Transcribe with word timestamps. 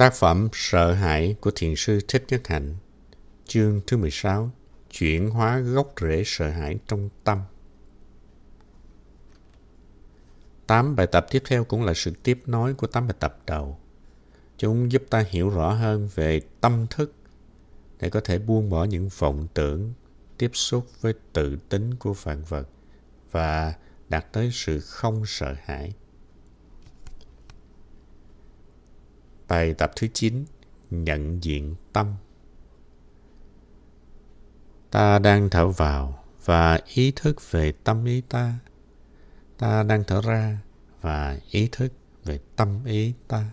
Tác 0.00 0.14
phẩm 0.14 0.48
Sợ 0.52 0.92
hãi 0.92 1.36
của 1.40 1.50
Thiền 1.54 1.76
sư 1.76 2.00
Thích 2.08 2.24
Nhất 2.28 2.48
Hạnh, 2.48 2.76
Chương 3.46 3.80
thứ 3.86 3.96
16 3.96 4.50
Chuyển 4.90 5.30
hóa 5.30 5.58
gốc 5.58 5.92
rễ 6.00 6.22
sợ 6.26 6.50
hãi 6.50 6.78
trong 6.88 7.08
tâm 7.24 7.38
Tám 10.66 10.96
bài 10.96 11.06
tập 11.06 11.26
tiếp 11.30 11.42
theo 11.46 11.64
cũng 11.64 11.84
là 11.84 11.94
sự 11.94 12.12
tiếp 12.22 12.40
nối 12.46 12.74
của 12.74 12.86
tám 12.86 13.06
bài 13.06 13.16
tập 13.20 13.38
đầu. 13.46 13.78
Chúng 14.58 14.92
giúp 14.92 15.02
ta 15.10 15.24
hiểu 15.28 15.50
rõ 15.50 15.72
hơn 15.72 16.08
về 16.14 16.40
tâm 16.60 16.86
thức 16.90 17.14
để 17.98 18.10
có 18.10 18.20
thể 18.20 18.38
buông 18.38 18.70
bỏ 18.70 18.84
những 18.84 19.08
vọng 19.18 19.46
tưởng, 19.54 19.92
tiếp 20.38 20.50
xúc 20.52 20.86
với 21.00 21.14
tự 21.32 21.56
tính 21.68 21.94
của 21.94 22.12
vạn 22.12 22.42
vật 22.48 22.68
và 23.30 23.74
đạt 24.08 24.32
tới 24.32 24.50
sự 24.52 24.80
không 24.80 25.22
sợ 25.26 25.54
hãi. 25.64 25.92
Bài 29.50 29.74
tập 29.74 29.92
thứ 29.96 30.06
9 30.14 30.44
Nhận 30.90 31.44
diện 31.44 31.74
tâm 31.92 32.14
Ta 34.90 35.18
đang 35.18 35.50
thở 35.50 35.68
vào 35.68 36.24
và 36.44 36.80
ý 36.94 37.12
thức 37.16 37.50
về 37.50 37.72
tâm 37.84 38.04
ý 38.04 38.20
ta. 38.20 38.54
Ta 39.58 39.82
đang 39.82 40.04
thở 40.06 40.20
ra 40.20 40.58
và 41.00 41.38
ý 41.50 41.68
thức 41.72 41.92
về 42.24 42.38
tâm 42.56 42.84
ý 42.84 43.12
ta. 43.28 43.50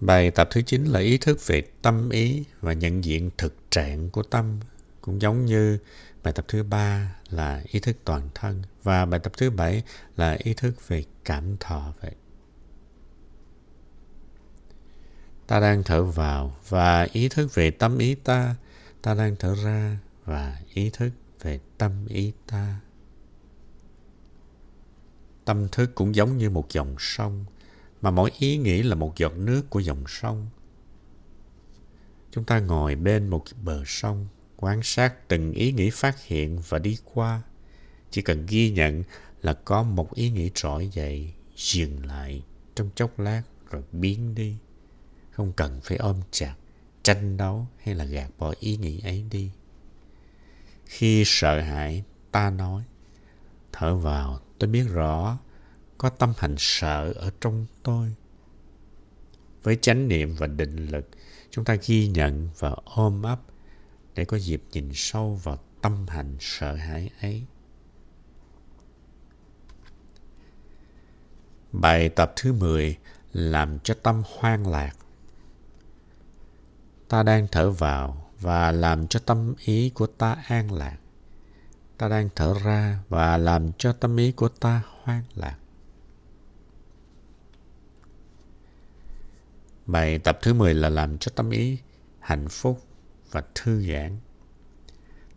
Bài 0.00 0.30
tập 0.30 0.48
thứ 0.50 0.62
9 0.62 0.84
là 0.84 1.00
ý 1.00 1.18
thức 1.18 1.46
về 1.46 1.62
tâm 1.82 2.10
ý 2.10 2.44
và 2.60 2.72
nhận 2.72 3.04
diện 3.04 3.30
thực 3.38 3.54
trạng 3.70 4.10
của 4.10 4.22
tâm. 4.22 4.60
Cũng 5.00 5.22
giống 5.22 5.44
như 5.44 5.78
bài 6.22 6.32
tập 6.32 6.44
thứ 6.48 6.62
ba 6.62 7.16
là 7.30 7.62
ý 7.66 7.80
thức 7.80 7.96
toàn 8.04 8.28
thân 8.34 8.62
và 8.82 9.06
bài 9.06 9.20
tập 9.20 9.32
thứ 9.38 9.50
bảy 9.50 9.82
là 10.16 10.36
ý 10.38 10.54
thức 10.54 10.88
về 10.88 11.04
cảm 11.24 11.56
thọ 11.60 11.92
vậy. 12.02 12.14
Ta 15.46 15.60
đang 15.60 15.82
thở 15.82 16.04
vào 16.04 16.56
và 16.68 17.02
ý 17.12 17.28
thức 17.28 17.54
về 17.54 17.70
tâm 17.70 17.98
ý 17.98 18.14
ta. 18.14 18.54
Ta 19.02 19.14
đang 19.14 19.36
thở 19.36 19.54
ra 19.64 19.98
và 20.24 20.60
ý 20.74 20.90
thức 20.90 21.10
về 21.42 21.60
tâm 21.78 22.06
ý 22.06 22.32
ta. 22.46 22.80
Tâm 25.44 25.68
thức 25.68 25.94
cũng 25.94 26.14
giống 26.14 26.38
như 26.38 26.50
một 26.50 26.72
dòng 26.72 26.96
sông 26.98 27.44
mà 28.00 28.10
mỗi 28.10 28.30
ý 28.38 28.56
nghĩ 28.56 28.82
là 28.82 28.94
một 28.94 29.16
giọt 29.16 29.32
nước 29.36 29.70
của 29.70 29.80
dòng 29.80 30.04
sông. 30.06 30.48
Chúng 32.30 32.44
ta 32.44 32.60
ngồi 32.60 32.94
bên 32.94 33.28
một 33.28 33.44
bờ 33.62 33.82
sông, 33.86 34.26
quan 34.60 34.80
sát 34.82 35.28
từng 35.28 35.52
ý 35.52 35.72
nghĩ 35.72 35.90
phát 35.90 36.24
hiện 36.24 36.58
và 36.68 36.78
đi 36.78 36.98
qua. 37.04 37.42
Chỉ 38.10 38.22
cần 38.22 38.46
ghi 38.46 38.70
nhận 38.70 39.02
là 39.42 39.52
có 39.52 39.82
một 39.82 40.14
ý 40.14 40.30
nghĩ 40.30 40.50
trỗi 40.54 40.88
dậy, 40.92 41.32
dừng 41.56 42.06
lại 42.06 42.42
trong 42.74 42.90
chốc 42.94 43.18
lát 43.18 43.42
rồi 43.70 43.82
biến 43.92 44.34
đi. 44.34 44.56
Không 45.30 45.52
cần 45.52 45.80
phải 45.84 45.96
ôm 45.96 46.20
chặt, 46.30 46.54
tranh 47.02 47.36
đấu 47.36 47.66
hay 47.82 47.94
là 47.94 48.04
gạt 48.04 48.30
bỏ 48.38 48.54
ý 48.60 48.76
nghĩ 48.76 49.00
ấy 49.00 49.24
đi. 49.30 49.50
Khi 50.84 51.22
sợ 51.26 51.60
hãi, 51.60 52.04
ta 52.32 52.50
nói, 52.50 52.82
thở 53.72 53.96
vào, 53.96 54.40
tôi 54.58 54.70
biết 54.70 54.84
rõ 54.88 55.38
có 55.98 56.10
tâm 56.10 56.32
hành 56.38 56.54
sợ 56.58 57.12
ở 57.16 57.30
trong 57.40 57.66
tôi. 57.82 58.14
Với 59.62 59.76
chánh 59.76 60.08
niệm 60.08 60.34
và 60.38 60.46
định 60.46 60.86
lực, 60.86 61.08
chúng 61.50 61.64
ta 61.64 61.76
ghi 61.86 62.08
nhận 62.08 62.48
và 62.58 62.76
ôm 62.84 63.22
ấp 63.22 63.40
để 64.18 64.24
có 64.24 64.36
dịp 64.36 64.62
nhìn 64.72 64.90
sâu 64.94 65.40
vào 65.42 65.58
tâm 65.82 66.06
hành 66.08 66.36
sợ 66.40 66.74
hãi 66.74 67.10
ấy. 67.20 67.44
Bài 71.72 72.08
tập 72.08 72.32
thứ 72.36 72.52
10 72.52 72.96
làm 73.32 73.78
cho 73.78 73.94
tâm 74.02 74.22
hoang 74.38 74.66
lạc. 74.66 74.92
Ta 77.08 77.22
đang 77.22 77.46
thở 77.52 77.70
vào 77.70 78.30
và 78.40 78.72
làm 78.72 79.08
cho 79.08 79.20
tâm 79.20 79.54
ý 79.58 79.90
của 79.90 80.06
ta 80.06 80.36
an 80.48 80.72
lạc. 80.72 80.98
Ta 81.98 82.08
đang 82.08 82.28
thở 82.36 82.54
ra 82.64 83.02
và 83.08 83.36
làm 83.36 83.72
cho 83.72 83.92
tâm 83.92 84.16
ý 84.16 84.32
của 84.32 84.48
ta 84.48 84.82
hoang 85.02 85.24
lạc. 85.34 85.58
Bài 89.86 90.18
tập 90.18 90.38
thứ 90.42 90.54
10 90.54 90.74
là 90.74 90.88
làm 90.88 91.18
cho 91.18 91.32
tâm 91.34 91.50
ý 91.50 91.78
hạnh 92.20 92.48
phúc 92.48 92.87
và 93.30 93.42
thư 93.54 93.92
giãn. 93.92 94.16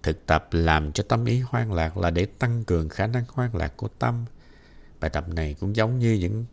Thực 0.03 0.25
tập 0.25 0.47
làm 0.51 0.91
cho 0.91 1.03
tâm 1.03 1.25
ý 1.25 1.39
hoang 1.39 1.73
lạc 1.73 1.97
là 1.97 2.11
để 2.11 2.25
tăng 2.25 2.63
cường 2.63 2.89
khả 2.89 3.07
năng 3.07 3.23
hoang 3.29 3.55
lạc 3.55 3.73
của 3.77 3.87
tâm. 3.87 4.25
Bài 4.99 5.09
tập 5.09 5.29
này 5.29 5.55
cũng 5.59 5.75
giống 5.75 5.99
như 5.99 6.13
những 6.13 6.45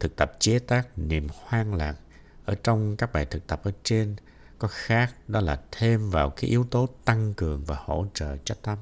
thực 0.00 0.16
tập 0.16 0.32
chế 0.38 0.58
tác 0.58 0.98
niềm 0.98 1.26
hoang 1.34 1.74
lạc 1.74 1.96
ở 2.44 2.54
trong 2.54 2.96
các 2.96 3.12
bài 3.12 3.26
thực 3.26 3.46
tập 3.46 3.60
ở 3.64 3.72
trên 3.82 4.16
có 4.58 4.68
khác 4.68 5.14
đó 5.28 5.40
là 5.40 5.60
thêm 5.72 6.10
vào 6.10 6.30
cái 6.30 6.50
yếu 6.50 6.64
tố 6.64 6.88
tăng 7.04 7.34
cường 7.34 7.64
và 7.64 7.76
hỗ 7.84 8.06
trợ 8.14 8.36
cho 8.44 8.54
tâm. 8.62 8.78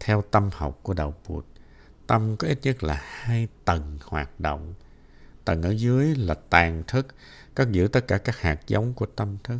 Theo 0.00 0.22
tâm 0.30 0.50
học 0.52 0.78
của 0.82 0.94
đạo 0.94 1.14
Bụt, 1.28 1.44
tâm 2.06 2.36
có 2.36 2.48
ít 2.48 2.58
nhất 2.62 2.82
là 2.82 3.02
hai 3.02 3.48
tầng 3.64 3.98
hoạt 4.02 4.40
động– 4.40 4.74
Tầng 5.48 5.62
ở 5.62 5.70
dưới 5.70 6.14
là 6.14 6.34
tàn 6.34 6.82
thức, 6.86 7.06
cất 7.58 7.72
giữ 7.72 7.88
tất 7.88 8.08
cả 8.08 8.18
các 8.18 8.40
hạt 8.40 8.60
giống 8.66 8.94
của 8.94 9.06
tâm 9.06 9.36
thức. 9.44 9.58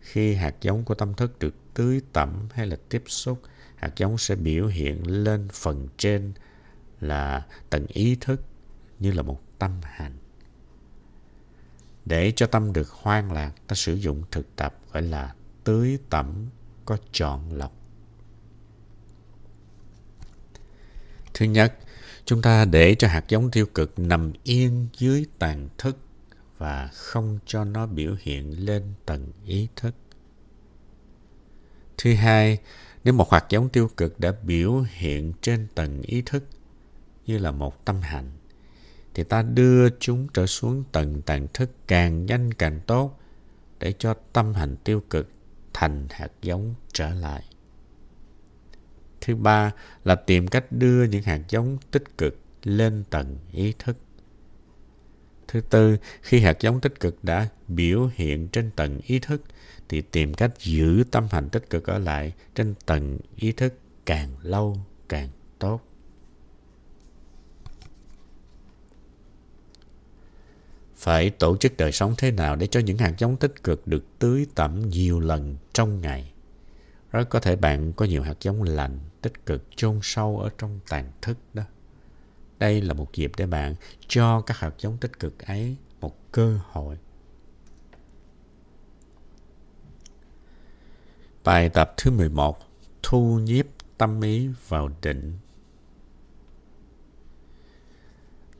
Khi 0.00 0.34
hạt 0.34 0.54
giống 0.60 0.84
của 0.84 0.94
tâm 0.94 1.14
thức 1.14 1.38
được 1.38 1.54
tưới 1.74 2.00
tẩm 2.12 2.48
hay 2.52 2.66
là 2.66 2.76
tiếp 2.88 3.02
xúc, 3.06 3.42
hạt 3.76 3.90
giống 3.96 4.18
sẽ 4.18 4.34
biểu 4.34 4.66
hiện 4.66 5.24
lên 5.24 5.48
phần 5.52 5.88
trên 5.96 6.32
là 7.00 7.46
tầng 7.70 7.86
ý 7.86 8.16
thức 8.20 8.40
như 8.98 9.12
là 9.12 9.22
một 9.22 9.40
tâm 9.58 9.80
hành. 9.82 10.12
Để 12.04 12.32
cho 12.36 12.46
tâm 12.46 12.72
được 12.72 12.90
hoang 12.90 13.32
lạc, 13.32 13.52
ta 13.66 13.74
sử 13.74 13.94
dụng 13.94 14.22
thực 14.30 14.56
tập 14.56 14.78
gọi 14.92 15.02
là 15.02 15.34
tưới 15.64 15.98
tẩm 16.10 16.46
có 16.84 16.96
chọn 17.12 17.52
lọc. 17.52 17.72
Thứ 21.34 21.46
nhất, 21.46 21.74
Chúng 22.24 22.42
ta 22.42 22.64
để 22.64 22.94
cho 22.94 23.08
hạt 23.08 23.24
giống 23.28 23.50
tiêu 23.50 23.66
cực 23.66 23.98
nằm 23.98 24.32
yên 24.44 24.86
dưới 24.98 25.26
tàn 25.38 25.68
thức 25.78 25.98
và 26.58 26.88
không 26.92 27.38
cho 27.46 27.64
nó 27.64 27.86
biểu 27.86 28.16
hiện 28.20 28.66
lên 28.66 28.82
tầng 29.06 29.32
ý 29.44 29.68
thức. 29.76 29.94
Thứ 31.98 32.14
hai, 32.14 32.58
nếu 33.04 33.14
một 33.14 33.32
hạt 33.32 33.46
giống 33.48 33.68
tiêu 33.68 33.90
cực 33.96 34.20
đã 34.20 34.32
biểu 34.42 34.84
hiện 34.90 35.32
trên 35.40 35.66
tầng 35.74 36.02
ý 36.02 36.22
thức 36.26 36.44
như 37.26 37.38
là 37.38 37.50
một 37.50 37.84
tâm 37.84 38.00
hạnh, 38.00 38.30
thì 39.14 39.24
ta 39.24 39.42
đưa 39.42 39.90
chúng 40.00 40.28
trở 40.34 40.46
xuống 40.46 40.84
tầng 40.92 41.22
tàn 41.22 41.46
thức 41.54 41.70
càng 41.86 42.26
nhanh 42.26 42.54
càng 42.54 42.80
tốt 42.86 43.18
để 43.78 43.94
cho 43.98 44.14
tâm 44.32 44.54
hành 44.54 44.76
tiêu 44.76 45.02
cực 45.10 45.28
thành 45.72 46.06
hạt 46.10 46.32
giống 46.42 46.74
trở 46.92 47.14
lại. 47.14 47.44
Thứ 49.20 49.36
ba 49.36 49.72
là 50.04 50.14
tìm 50.14 50.48
cách 50.48 50.64
đưa 50.72 51.04
những 51.04 51.22
hạt 51.22 51.40
giống 51.48 51.78
tích 51.90 52.18
cực 52.18 52.38
lên 52.62 53.04
tầng 53.10 53.38
ý 53.52 53.74
thức. 53.78 53.96
Thứ 55.56 55.60
tư, 55.60 55.96
khi 56.22 56.40
hạt 56.40 56.60
giống 56.60 56.80
tích 56.80 57.00
cực 57.00 57.24
đã 57.24 57.48
biểu 57.68 58.10
hiện 58.14 58.48
trên 58.48 58.70
tầng 58.70 59.00
ý 59.06 59.18
thức, 59.18 59.42
thì 59.88 60.00
tìm 60.00 60.34
cách 60.34 60.52
giữ 60.58 61.04
tâm 61.10 61.26
hành 61.30 61.48
tích 61.48 61.70
cực 61.70 61.86
ở 61.86 61.98
lại 61.98 62.32
trên 62.54 62.74
tầng 62.86 63.18
ý 63.36 63.52
thức 63.52 63.74
càng 64.06 64.36
lâu 64.42 64.76
càng 65.08 65.28
tốt. 65.58 65.80
Phải 70.96 71.30
tổ 71.30 71.56
chức 71.56 71.76
đời 71.76 71.92
sống 71.92 72.14
thế 72.18 72.30
nào 72.30 72.56
để 72.56 72.66
cho 72.66 72.80
những 72.80 72.98
hạt 72.98 73.14
giống 73.18 73.36
tích 73.36 73.62
cực 73.62 73.86
được 73.86 74.04
tưới 74.18 74.46
tẩm 74.54 74.88
nhiều 74.88 75.20
lần 75.20 75.56
trong 75.72 76.00
ngày. 76.00 76.32
Rất 77.10 77.28
có 77.28 77.40
thể 77.40 77.56
bạn 77.56 77.92
có 77.92 78.06
nhiều 78.06 78.22
hạt 78.22 78.36
giống 78.40 78.62
lành, 78.62 78.98
tích 79.22 79.46
cực 79.46 79.62
chôn 79.76 80.00
sâu 80.02 80.38
ở 80.38 80.50
trong 80.58 80.80
tàn 80.88 81.12
thức 81.22 81.38
đó. 81.54 81.62
Đây 82.58 82.80
là 82.80 82.94
một 82.94 83.12
dịp 83.12 83.32
để 83.36 83.46
bạn 83.46 83.74
cho 84.08 84.40
các 84.40 84.58
hạt 84.58 84.74
giống 84.78 84.98
tích 84.98 85.18
cực 85.18 85.46
ấy 85.46 85.76
một 86.00 86.32
cơ 86.32 86.58
hội. 86.70 86.98
Bài 91.44 91.68
tập 91.68 91.94
thứ 91.96 92.10
11 92.10 92.58
Thu 93.02 93.38
nhiếp 93.38 93.66
tâm 93.98 94.20
ý 94.20 94.48
vào 94.68 94.90
định 95.02 95.38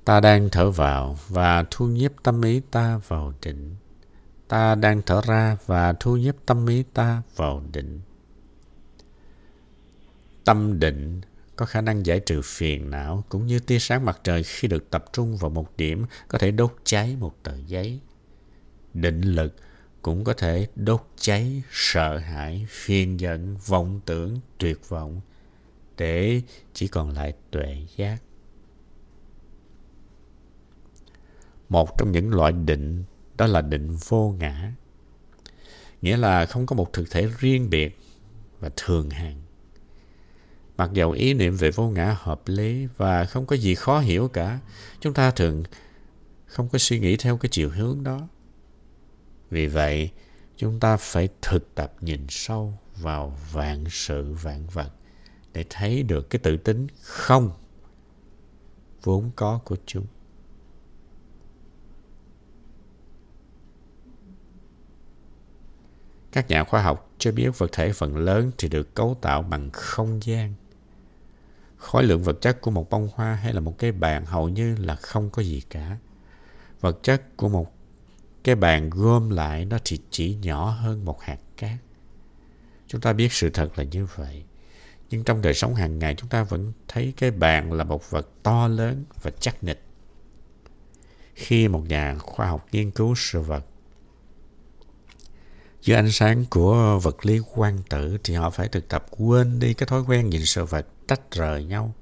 Ta 0.07 0.21
đang 0.21 0.49
thở 0.51 0.71
vào 0.71 1.19
và 1.29 1.65
thu 1.71 1.87
nhiếp 1.87 2.13
tâm 2.23 2.43
ý 2.43 2.61
ta 2.71 3.01
vào 3.09 3.33
định. 3.43 3.77
Ta 4.49 4.75
đang 4.75 5.03
thở 5.07 5.21
ra 5.27 5.57
và 5.67 5.93
thu 5.93 6.17
nhiếp 6.17 6.35
tâm 6.47 6.67
ý 6.67 6.83
ta 6.95 7.23
vào 7.37 7.63
định. 7.73 8.01
Tâm 10.45 10.81
định 10.81 11.21
có 11.57 11.67
khả 11.67 11.81
năng 11.81 12.07
giải 12.07 12.21
trừ 12.21 12.41
phiền 12.45 12.91
não 12.91 13.25
cũng 13.29 13.47
như 13.47 13.59
tia 13.59 13.79
sáng 13.79 14.05
mặt 14.05 14.21
trời 14.25 14.43
khi 14.43 14.69
được 14.69 14.91
tập 14.91 15.05
trung 15.13 15.37
vào 15.37 15.51
một 15.51 15.77
điểm 15.77 16.05
có 16.29 16.39
thể 16.39 16.51
đốt 16.51 16.77
cháy 16.85 17.17
một 17.21 17.43
tờ 17.43 17.53
giấy. 17.67 18.01
Định 18.95 19.21
lực 19.21 19.55
cũng 20.03 20.25
có 20.25 20.33
thể 20.33 20.67
đốt 20.77 21.09
cháy 21.17 21.63
sợ 21.71 22.19
hãi, 22.19 22.67
phiền 22.69 23.21
giận, 23.21 23.57
vọng 23.67 24.01
tưởng, 24.07 24.41
tuyệt 24.59 24.89
vọng 24.89 25.21
để 25.97 26.43
chỉ 26.75 26.89
còn 26.89 27.11
lại 27.11 27.35
tuệ 27.51 27.87
giác. 27.97 28.19
một 31.69 31.99
trong 31.99 32.13
những 32.13 32.31
loại 32.31 32.53
định 32.53 33.05
đó 33.37 33.47
là 33.47 33.61
định 33.61 33.97
vô 34.09 34.35
ngã 34.39 34.73
nghĩa 36.03 36.17
là 36.17 36.47
không 36.47 36.67
có 36.67 36.77
một 36.77 36.93
thực 36.93 37.11
thể 37.11 37.29
riêng 37.39 37.71
biệt 37.71 37.99
và 38.61 38.71
thường 38.77 39.11
hàng 39.11 39.41
mặc 40.77 40.91
dầu 40.93 41.11
ý 41.11 41.35
niệm 41.35 41.57
về 41.57 41.71
vô 41.71 41.89
ngã 41.89 42.17
hợp 42.19 42.43
lý 42.47 42.87
và 42.97 43.25
không 43.25 43.47
có 43.47 43.57
gì 43.57 43.75
khó 43.75 43.99
hiểu 43.99 44.29
cả, 44.29 44.59
chúng 45.01 45.15
ta 45.15 45.31
thường 45.31 45.63
không 46.47 46.69
có 46.69 46.79
suy 46.79 46.99
nghĩ 46.99 47.17
theo 47.17 47.37
cái 47.37 47.49
chiều 47.53 47.71
hướng 47.71 48.05
đó. 48.05 48.29
Vì 49.51 49.67
vậy, 49.67 50.11
chúng 50.57 50.81
ta 50.81 50.97
phải 50.97 51.29
thực 51.43 51.75
tập 51.75 51.93
nhìn 52.01 52.27
sâu 52.29 52.79
vào 52.97 53.39
vạn 53.53 53.85
sự 53.91 54.33
vạn 54.43 54.67
vật 54.67 54.93
để 55.53 55.65
thấy 55.71 56.03
được 56.03 56.31
cái 56.31 56.39
tự 56.39 56.57
tính 56.57 56.87
không 57.03 57.51
vốn 59.03 59.31
có 59.37 59.61
của 59.65 59.77
chúng. 59.87 60.07
Các 66.33 66.49
nhà 66.49 66.65
khoa 66.65 66.83
học 66.83 67.15
cho 67.19 67.33
biết 67.33 67.59
vật 67.59 67.71
thể 67.73 67.93
phần 67.93 68.17
lớn 68.17 68.51
thì 68.59 68.69
được 68.69 68.95
cấu 68.95 69.19
tạo 69.21 69.43
bằng 69.43 69.71
không 69.71 70.21
gian 70.23 70.55
khối 71.87 72.03
lượng 72.03 72.23
vật 72.23 72.41
chất 72.41 72.61
của 72.61 72.71
một 72.71 72.91
bông 72.91 73.09
hoa 73.15 73.35
hay 73.35 73.53
là 73.53 73.61
một 73.61 73.79
cái 73.79 73.93
bàn 73.93 74.25
hầu 74.25 74.49
như 74.49 74.77
là 74.77 74.97
không 74.97 75.31
có 75.31 75.43
gì 75.43 75.63
cả. 75.71 75.97
Vật 76.81 77.03
chất 77.03 77.37
của 77.37 77.49
một 77.49 77.73
cái 78.45 78.55
bàn 78.55 78.91
gom 78.91 79.31
lại 79.31 79.65
nó 79.65 79.79
thì 79.85 80.01
chỉ 80.11 80.35
nhỏ 80.43 80.71
hơn 80.71 81.05
một 81.05 81.23
hạt 81.23 81.39
cát. 81.57 81.79
Chúng 82.87 83.01
ta 83.01 83.13
biết 83.13 83.33
sự 83.33 83.51
thật 83.51 83.79
là 83.79 83.85
như 83.85 84.07
vậy. 84.17 84.45
Nhưng 85.11 85.25
trong 85.25 85.43
đời 85.43 85.55
sống 85.55 85.75
hàng 85.75 85.99
ngày, 85.99 86.15
chúng 86.15 86.29
ta 86.29 86.43
vẫn 86.43 86.73
thấy 86.89 87.13
cái 87.17 87.31
bàn 87.31 87.73
là 87.73 87.85
một 87.85 88.11
vật 88.11 88.29
to 88.43 88.69
lớn 88.69 89.05
và 89.23 89.31
chắc 89.41 89.65
nịch. 89.65 89.83
Khi 91.35 91.69
một 91.69 91.83
nhà 91.89 92.19
khoa 92.19 92.47
học 92.47 92.67
nghiên 92.73 92.91
cứu 92.91 93.15
sự 93.17 93.41
vật 93.41 93.65
dưới 95.83 95.97
ánh 95.97 96.11
sáng 96.11 96.45
của 96.51 96.99
vật 97.03 97.27
lý 97.27 97.41
quang 97.55 97.79
tử 97.89 98.19
thì 98.25 98.35
họ 98.35 98.51
phải 98.51 98.69
thực 98.69 98.89
tập 98.89 99.07
quên 99.11 99.59
đi 99.59 99.75
cái 99.75 99.87
thói 99.87 100.03
quen 100.03 100.31
nhìn 100.31 100.45
sự 100.45 100.65
vật 100.65 100.87
tách 101.07 101.31
rời 101.31 101.65
nhau. 101.65 101.95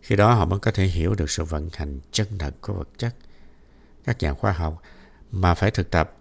Khi 0.00 0.16
đó 0.16 0.34
họ 0.34 0.44
mới 0.44 0.58
có 0.58 0.70
thể 0.70 0.86
hiểu 0.86 1.14
được 1.14 1.30
sự 1.30 1.44
vận 1.44 1.68
hành 1.72 2.00
chân 2.12 2.38
thật 2.38 2.54
của 2.60 2.72
vật 2.72 2.88
chất. 2.98 3.14
Các 4.04 4.22
nhà 4.22 4.34
khoa 4.34 4.52
học 4.52 4.82
mà 5.30 5.54
phải 5.54 5.70
thực 5.70 5.90
tập 5.90 6.16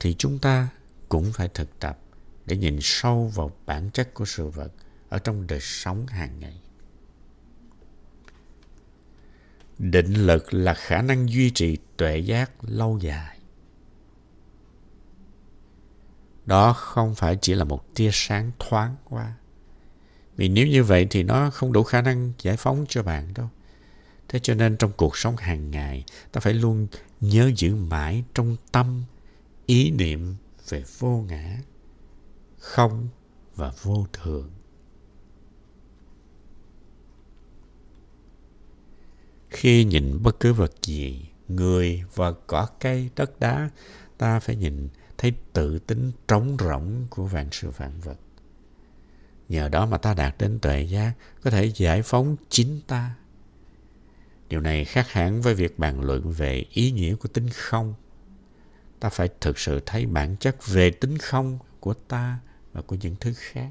thì 0.00 0.14
chúng 0.18 0.38
ta 0.38 0.68
cũng 1.08 1.32
phải 1.32 1.48
thực 1.48 1.78
tập 1.78 1.98
để 2.46 2.56
nhìn 2.56 2.78
sâu 2.80 3.32
vào 3.34 3.50
bản 3.66 3.90
chất 3.90 4.14
của 4.14 4.24
sự 4.24 4.46
vật 4.46 4.72
ở 5.08 5.18
trong 5.18 5.46
đời 5.46 5.60
sống 5.60 6.06
hàng 6.06 6.40
ngày. 6.40 6.60
Định 9.78 10.14
lực 10.14 10.54
là 10.54 10.74
khả 10.74 11.02
năng 11.02 11.30
duy 11.30 11.50
trì 11.50 11.78
tuệ 11.96 12.18
giác 12.18 12.50
lâu 12.60 12.98
dài. 12.98 13.38
Đó 16.46 16.72
không 16.72 17.14
phải 17.14 17.38
chỉ 17.42 17.54
là 17.54 17.64
một 17.64 17.94
tia 17.94 18.10
sáng 18.12 18.50
thoáng 18.58 18.96
qua 19.04 19.32
vì 20.36 20.48
nếu 20.48 20.66
như 20.66 20.84
vậy 20.84 21.06
thì 21.10 21.22
nó 21.22 21.50
không 21.50 21.72
đủ 21.72 21.82
khả 21.82 22.02
năng 22.02 22.32
giải 22.42 22.56
phóng 22.56 22.84
cho 22.88 23.02
bạn 23.02 23.34
đâu. 23.34 23.48
Thế 24.28 24.38
cho 24.42 24.54
nên 24.54 24.76
trong 24.76 24.92
cuộc 24.96 25.16
sống 25.16 25.36
hàng 25.36 25.70
ngày, 25.70 26.04
ta 26.32 26.40
phải 26.40 26.54
luôn 26.54 26.86
nhớ 27.20 27.50
giữ 27.56 27.74
mãi 27.74 28.24
trong 28.34 28.56
tâm 28.72 29.04
ý 29.66 29.90
niệm 29.90 30.34
về 30.68 30.84
vô 30.98 31.24
ngã, 31.28 31.58
không 32.58 33.08
và 33.56 33.72
vô 33.82 34.06
thường. 34.12 34.50
Khi 39.50 39.84
nhìn 39.84 40.22
bất 40.22 40.40
cứ 40.40 40.52
vật 40.52 40.72
gì, 40.82 41.28
người, 41.48 42.02
và 42.14 42.32
cỏ 42.46 42.68
cây, 42.80 43.10
đất 43.16 43.40
đá, 43.40 43.70
ta 44.18 44.40
phải 44.40 44.56
nhìn 44.56 44.88
thấy 45.18 45.32
tự 45.52 45.78
tính 45.78 46.12
trống 46.28 46.56
rỗng 46.60 47.06
của 47.10 47.24
vạn 47.24 47.48
sự 47.52 47.70
vạn 47.70 48.00
vật. 48.00 48.16
Nhờ 49.48 49.68
đó 49.68 49.86
mà 49.86 49.98
ta 49.98 50.14
đạt 50.14 50.34
đến 50.38 50.58
tuệ 50.58 50.82
giác, 50.82 51.12
có 51.42 51.50
thể 51.50 51.72
giải 51.74 52.02
phóng 52.02 52.36
chính 52.48 52.80
ta. 52.86 53.14
Điều 54.48 54.60
này 54.60 54.84
khác 54.84 55.10
hẳn 55.10 55.42
với 55.42 55.54
việc 55.54 55.78
bàn 55.78 56.00
luận 56.00 56.32
về 56.32 56.64
ý 56.70 56.90
nghĩa 56.90 57.14
của 57.14 57.28
tính 57.28 57.48
không. 57.48 57.94
Ta 59.00 59.08
phải 59.08 59.28
thực 59.40 59.58
sự 59.58 59.80
thấy 59.86 60.06
bản 60.06 60.36
chất 60.36 60.66
về 60.66 60.90
tính 60.90 61.18
không 61.18 61.58
của 61.80 61.94
ta 61.94 62.38
và 62.72 62.82
của 62.82 62.96
những 63.00 63.16
thứ 63.20 63.32
khác. 63.36 63.70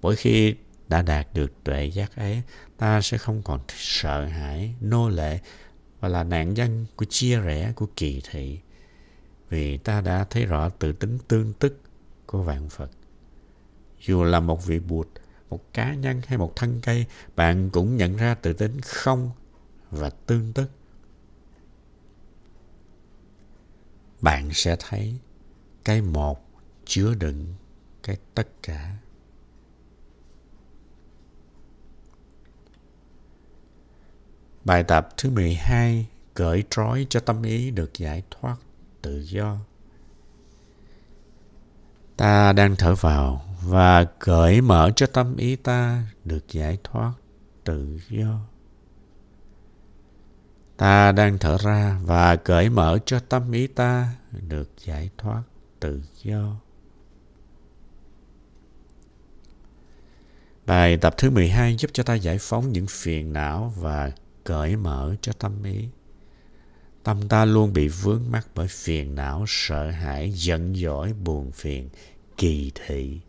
Mỗi 0.00 0.16
khi 0.16 0.54
đã 0.88 1.02
đạt 1.02 1.28
được 1.34 1.64
tuệ 1.64 1.84
giác 1.84 2.16
ấy, 2.16 2.42
ta 2.76 3.00
sẽ 3.00 3.18
không 3.18 3.42
còn 3.42 3.60
sợ 3.68 4.24
hãi, 4.24 4.74
nô 4.80 5.08
lệ 5.08 5.38
và 6.00 6.08
là 6.08 6.24
nạn 6.24 6.54
nhân 6.54 6.86
của 6.96 7.04
chia 7.04 7.40
rẽ, 7.40 7.72
của 7.76 7.86
kỳ 7.96 8.22
thị. 8.30 8.58
Vì 9.48 9.76
ta 9.76 10.00
đã 10.00 10.24
thấy 10.30 10.46
rõ 10.46 10.68
tự 10.68 10.92
tính 10.92 11.18
tương 11.28 11.52
tức 11.52 11.80
của 12.26 12.42
vạn 12.42 12.68
Phật 12.68 12.90
dù 14.06 14.24
là 14.24 14.40
một 14.40 14.66
vị 14.66 14.78
bụt, 14.78 15.08
một 15.50 15.72
cá 15.72 15.94
nhân 15.94 16.20
hay 16.26 16.38
một 16.38 16.56
thân 16.56 16.80
cây, 16.82 17.06
bạn 17.36 17.70
cũng 17.70 17.96
nhận 17.96 18.16
ra 18.16 18.34
từ 18.34 18.52
tính 18.52 18.80
không 18.80 19.30
và 19.90 20.10
tương 20.10 20.52
tức. 20.52 20.70
Bạn 24.20 24.50
sẽ 24.52 24.76
thấy 24.78 25.18
cái 25.84 26.02
một 26.02 26.46
chứa 26.84 27.14
đựng 27.14 27.54
cái 28.02 28.16
tất 28.34 28.48
cả. 28.62 28.96
Bài 34.64 34.84
tập 34.84 35.08
thứ 35.16 35.30
12 35.30 36.06
cởi 36.34 36.64
trói 36.70 37.06
cho 37.10 37.20
tâm 37.20 37.42
ý 37.42 37.70
được 37.70 37.90
giải 37.94 38.22
thoát 38.30 38.56
tự 39.02 39.20
do. 39.20 39.58
Ta 42.16 42.52
đang 42.52 42.76
thở 42.76 42.94
vào 42.94 43.51
và 43.64 44.04
cởi 44.04 44.60
mở 44.60 44.90
cho 44.96 45.06
tâm 45.06 45.36
ý 45.36 45.56
ta 45.56 46.06
được 46.24 46.48
giải 46.48 46.78
thoát 46.84 47.12
tự 47.64 48.00
do. 48.08 48.40
Ta 50.76 51.12
đang 51.12 51.38
thở 51.38 51.56
ra 51.58 52.00
và 52.04 52.36
cởi 52.36 52.68
mở 52.68 52.98
cho 53.06 53.20
tâm 53.20 53.52
ý 53.52 53.66
ta 53.66 54.14
được 54.48 54.70
giải 54.84 55.10
thoát 55.18 55.42
tự 55.80 56.02
do. 56.22 56.56
Bài 60.66 60.96
tập 60.96 61.14
thứ 61.18 61.30
12 61.30 61.76
giúp 61.76 61.90
cho 61.94 62.02
ta 62.02 62.14
giải 62.14 62.38
phóng 62.40 62.72
những 62.72 62.86
phiền 62.90 63.32
não 63.32 63.72
và 63.76 64.12
cởi 64.44 64.76
mở 64.76 65.14
cho 65.20 65.32
tâm 65.32 65.62
ý. 65.62 65.88
Tâm 67.02 67.28
ta 67.28 67.44
luôn 67.44 67.72
bị 67.72 67.88
vướng 67.88 68.22
mắc 68.30 68.48
bởi 68.54 68.68
phiền 68.68 69.14
não, 69.14 69.44
sợ 69.48 69.90
hãi, 69.90 70.32
giận 70.34 70.74
dỗi, 70.74 71.12
buồn 71.12 71.52
phiền, 71.52 71.88
kỳ 72.36 72.72
thị 72.74 73.20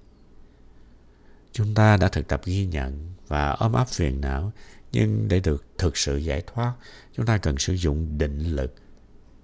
Chúng 1.54 1.74
ta 1.74 1.98
đã 1.98 2.08
thực 2.08 2.28
tập 2.28 2.42
ghi 2.46 2.66
nhận 2.66 3.14
và 3.28 3.50
ôm 3.50 3.74
ấp 3.74 3.88
phiền 3.88 4.22
não, 4.22 4.52
nhưng 4.92 5.28
để 5.28 5.40
được 5.40 5.66
thực 5.78 5.98
sự 5.98 6.18
giải 6.18 6.44
thoát, 6.48 6.74
chúng 7.14 7.26
ta 7.26 7.38
cần 7.38 7.58
sử 7.58 7.74
dụng 7.74 8.18
định 8.18 8.40
lực 8.40 8.76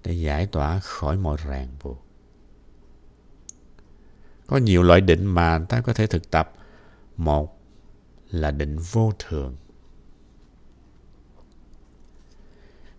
để 0.04 0.12
giải 0.12 0.46
tỏa 0.46 0.80
khỏi 0.80 1.16
mọi 1.16 1.36
ràng 1.44 1.68
buộc. 1.82 2.04
Có 4.46 4.56
nhiều 4.56 4.82
loại 4.82 5.00
định 5.00 5.26
mà 5.26 5.58
ta 5.68 5.80
có 5.80 5.92
thể 5.92 6.06
thực 6.06 6.30
tập. 6.30 6.54
Một 7.16 7.60
là 8.30 8.50
định 8.50 8.78
vô 8.78 9.12
thường. 9.18 9.56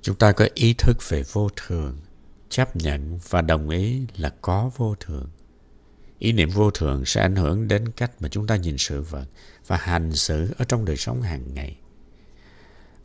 Chúng 0.02 0.16
ta 0.16 0.32
có 0.32 0.48
ý 0.54 0.74
thức 0.74 0.98
về 1.10 1.24
vô 1.32 1.50
thường, 1.56 1.98
chấp 2.50 2.76
nhận 2.76 3.20
và 3.30 3.42
đồng 3.42 3.70
ý 3.70 4.08
là 4.18 4.34
có 4.42 4.72
vô 4.78 4.96
thường. 5.00 5.30
Ý 6.22 6.32
niệm 6.32 6.50
vô 6.50 6.72
thường 6.72 7.06
sẽ 7.06 7.22
ảnh 7.22 7.36
hưởng 7.36 7.68
đến 7.68 7.92
cách 7.92 8.12
mà 8.20 8.30
chúng 8.30 8.48
ta 8.48 8.56
nhìn 8.56 8.78
sự 8.78 9.02
vật 9.02 9.26
và 9.68 9.78
hành 9.78 10.16
xử 10.16 10.54
ở 10.58 10.66
trong 10.66 10.86
đời 10.86 10.98
sống 10.98 11.22
hàng 11.22 11.54
ngày. 11.54 11.78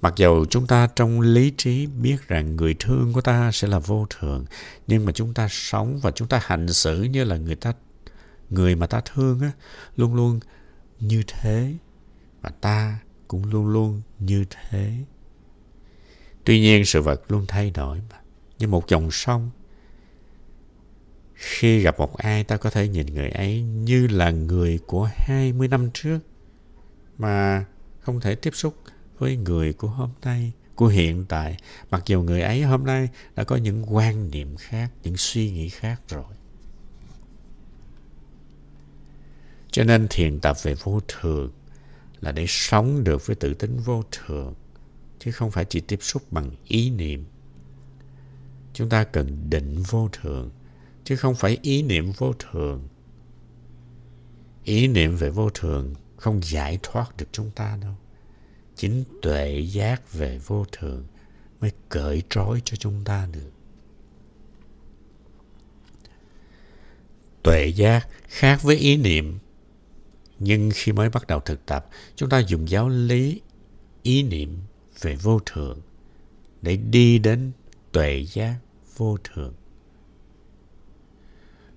Mặc 0.00 0.14
dầu 0.16 0.44
chúng 0.50 0.66
ta 0.66 0.88
trong 0.96 1.20
lý 1.20 1.52
trí 1.56 1.86
biết 1.86 2.28
rằng 2.28 2.56
người 2.56 2.76
thương 2.78 3.12
của 3.12 3.20
ta 3.20 3.52
sẽ 3.52 3.68
là 3.68 3.78
vô 3.78 4.06
thường, 4.10 4.44
nhưng 4.86 5.04
mà 5.04 5.12
chúng 5.12 5.34
ta 5.34 5.48
sống 5.50 5.98
và 6.02 6.10
chúng 6.10 6.28
ta 6.28 6.40
hành 6.42 6.72
xử 6.72 7.02
như 7.02 7.24
là 7.24 7.36
người 7.36 7.54
ta 7.54 7.72
người 8.50 8.74
mà 8.74 8.86
ta 8.86 9.00
thương 9.14 9.40
á, 9.40 9.52
luôn 9.96 10.14
luôn 10.14 10.40
như 11.00 11.22
thế 11.26 11.74
và 12.42 12.50
ta 12.60 12.98
cũng 13.28 13.44
luôn 13.44 13.66
luôn 13.66 14.02
như 14.18 14.44
thế. 14.50 14.92
Tuy 16.44 16.60
nhiên 16.60 16.84
sự 16.84 17.02
vật 17.02 17.22
luôn 17.28 17.44
thay 17.48 17.70
đổi 17.70 18.00
mà, 18.10 18.16
như 18.58 18.68
một 18.68 18.88
dòng 18.88 19.10
sông 19.10 19.50
khi 21.36 21.80
gặp 21.80 21.98
một 21.98 22.16
ai 22.16 22.44
ta 22.44 22.56
có 22.56 22.70
thể 22.70 22.88
nhìn 22.88 23.06
người 23.06 23.30
ấy 23.30 23.62
như 23.62 24.06
là 24.06 24.30
người 24.30 24.78
của 24.86 25.10
20 25.12 25.68
năm 25.68 25.90
trước 25.94 26.18
mà 27.18 27.64
không 28.00 28.20
thể 28.20 28.34
tiếp 28.34 28.54
xúc 28.54 28.74
với 29.18 29.36
người 29.36 29.72
của 29.72 29.88
hôm 29.88 30.10
nay, 30.22 30.52
của 30.74 30.86
hiện 30.86 31.24
tại, 31.28 31.56
mặc 31.90 32.02
dù 32.06 32.22
người 32.22 32.42
ấy 32.42 32.62
hôm 32.62 32.84
nay 32.84 33.08
đã 33.34 33.44
có 33.44 33.56
những 33.56 33.94
quan 33.94 34.30
niệm 34.30 34.56
khác, 34.56 34.90
những 35.02 35.16
suy 35.16 35.50
nghĩ 35.50 35.68
khác 35.68 36.00
rồi. 36.08 36.24
Cho 39.70 39.84
nên 39.84 40.06
thiền 40.10 40.40
tập 40.40 40.56
về 40.62 40.74
vô 40.74 41.00
thường 41.08 41.52
là 42.20 42.32
để 42.32 42.44
sống 42.48 43.04
được 43.04 43.26
với 43.26 43.36
tự 43.36 43.54
tính 43.54 43.76
vô 43.84 44.02
thường, 44.12 44.54
chứ 45.18 45.30
không 45.30 45.50
phải 45.50 45.64
chỉ 45.64 45.80
tiếp 45.80 45.98
xúc 46.02 46.32
bằng 46.32 46.50
ý 46.64 46.90
niệm. 46.90 47.24
chúng 48.72 48.88
ta 48.88 49.04
cần 49.04 49.50
định 49.50 49.82
vô 49.82 50.08
thường 50.12 50.50
chứ 51.06 51.16
không 51.16 51.34
phải 51.34 51.58
ý 51.62 51.82
niệm 51.82 52.12
vô 52.16 52.32
thường. 52.32 52.88
Ý 54.64 54.88
niệm 54.88 55.16
về 55.16 55.30
vô 55.30 55.50
thường 55.50 55.94
không 56.16 56.40
giải 56.44 56.78
thoát 56.82 57.16
được 57.16 57.26
chúng 57.32 57.50
ta 57.50 57.78
đâu. 57.82 57.94
Chính 58.76 59.04
tuệ 59.22 59.60
giác 59.60 60.12
về 60.12 60.38
vô 60.46 60.64
thường 60.72 61.06
mới 61.60 61.70
cởi 61.88 62.22
trói 62.30 62.62
cho 62.64 62.76
chúng 62.76 63.04
ta 63.04 63.28
được. 63.32 63.50
Tuệ 67.42 67.66
giác 67.66 68.08
khác 68.28 68.62
với 68.62 68.76
ý 68.76 68.96
niệm. 68.96 69.38
Nhưng 70.38 70.70
khi 70.74 70.92
mới 70.92 71.10
bắt 71.10 71.26
đầu 71.26 71.40
thực 71.40 71.66
tập, 71.66 71.88
chúng 72.16 72.28
ta 72.28 72.38
dùng 72.38 72.68
giáo 72.68 72.88
lý 72.88 73.40
ý 74.02 74.22
niệm 74.22 74.58
về 75.00 75.16
vô 75.16 75.40
thường 75.46 75.80
để 76.62 76.76
đi 76.76 77.18
đến 77.18 77.52
tuệ 77.92 78.26
giác 78.32 78.58
vô 78.96 79.16
thường 79.24 79.54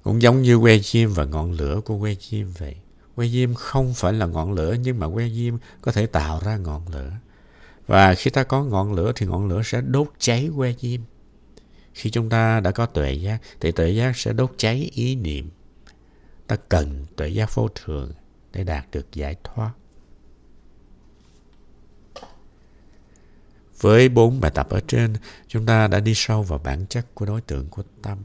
cũng 0.03 0.21
giống 0.21 0.41
như 0.41 0.59
que 0.59 0.79
diêm 0.79 1.09
và 1.13 1.25
ngọn 1.25 1.51
lửa 1.51 1.81
của 1.85 1.99
que 1.99 2.15
diêm 2.19 2.47
vậy. 2.57 2.75
Que 3.15 3.27
diêm 3.27 3.53
không 3.53 3.93
phải 3.93 4.13
là 4.13 4.25
ngọn 4.25 4.53
lửa, 4.53 4.75
nhưng 4.83 4.99
mà 4.99 5.07
que 5.09 5.29
diêm 5.29 5.57
có 5.81 5.91
thể 5.91 6.05
tạo 6.05 6.41
ra 6.45 6.57
ngọn 6.57 6.87
lửa. 6.87 7.11
Và 7.87 8.15
khi 8.15 8.31
ta 8.31 8.43
có 8.43 8.63
ngọn 8.63 8.93
lửa 8.93 9.11
thì 9.15 9.25
ngọn 9.25 9.47
lửa 9.47 9.61
sẽ 9.65 9.81
đốt 9.81 10.07
cháy 10.19 10.49
que 10.57 10.73
diêm. 10.79 11.01
Khi 11.93 12.09
chúng 12.09 12.29
ta 12.29 12.59
đã 12.59 12.71
có 12.71 12.85
tuệ 12.85 13.13
giác, 13.13 13.41
thì 13.59 13.71
tuệ 13.71 13.89
giác 13.89 14.17
sẽ 14.17 14.33
đốt 14.33 14.53
cháy 14.57 14.89
ý 14.93 15.15
niệm. 15.15 15.49
Ta 16.47 16.55
cần 16.69 17.05
tuệ 17.15 17.27
giác 17.29 17.55
vô 17.55 17.67
thường 17.75 18.13
để 18.53 18.63
đạt 18.63 18.85
được 18.91 19.13
giải 19.13 19.35
thoát. 19.43 19.71
Với 23.79 24.09
bốn 24.09 24.39
bài 24.39 24.51
tập 24.55 24.69
ở 24.69 24.79
trên, 24.87 25.15
chúng 25.47 25.65
ta 25.65 25.87
đã 25.87 25.99
đi 25.99 26.13
sâu 26.15 26.43
vào 26.43 26.59
bản 26.63 26.85
chất 26.85 27.15
của 27.15 27.25
đối 27.25 27.41
tượng 27.41 27.67
của 27.67 27.83
tâm 28.01 28.17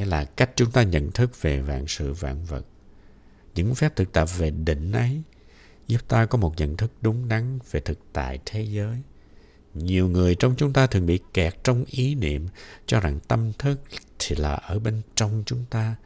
nghĩa 0.00 0.06
là 0.06 0.24
cách 0.24 0.50
chúng 0.56 0.70
ta 0.70 0.82
nhận 0.82 1.12
thức 1.12 1.42
về 1.42 1.60
vạn 1.60 1.84
sự 1.88 2.12
vạn 2.12 2.44
vật. 2.44 2.66
Những 3.54 3.74
phép 3.74 3.96
thực 3.96 4.12
tập 4.12 4.28
về 4.38 4.50
định 4.50 4.92
ấy 4.92 5.22
giúp 5.86 6.08
ta 6.08 6.26
có 6.26 6.38
một 6.38 6.54
nhận 6.56 6.76
thức 6.76 6.92
đúng 7.00 7.28
đắn 7.28 7.58
về 7.70 7.80
thực 7.80 7.98
tại 8.12 8.38
thế 8.44 8.62
giới. 8.62 8.96
Nhiều 9.74 10.08
người 10.08 10.34
trong 10.34 10.54
chúng 10.56 10.72
ta 10.72 10.86
thường 10.86 11.06
bị 11.06 11.18
kẹt 11.34 11.54
trong 11.64 11.84
ý 11.90 12.14
niệm 12.14 12.48
cho 12.86 13.00
rằng 13.00 13.20
tâm 13.28 13.52
thức 13.58 13.80
thì 14.18 14.36
là 14.36 14.54
ở 14.54 14.78
bên 14.78 15.02
trong 15.14 15.42
chúng 15.46 15.64
ta 15.70 15.96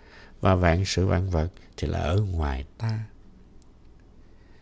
và 0.41 0.55
vạn 0.55 0.85
sự 0.85 1.07
vạn 1.07 1.31
vật 1.31 1.49
thì 1.77 1.89
là 1.89 1.99
ở 1.99 2.21
ngoài 2.21 2.65
ta. 2.79 3.05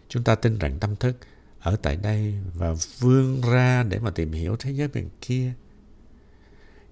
Chúng 0.08 0.24
ta 0.24 0.34
tin 0.34 0.58
rằng 0.58 0.78
tâm 0.78 0.96
thức 0.96 1.16
ở 1.60 1.76
tại 1.76 1.96
đây 1.96 2.34
và 2.54 2.74
vươn 2.98 3.40
ra 3.40 3.82
để 3.82 3.98
mà 3.98 4.10
tìm 4.10 4.32
hiểu 4.32 4.56
thế 4.56 4.70
giới 4.70 4.88
bên 4.88 5.08
kia. 5.20 5.52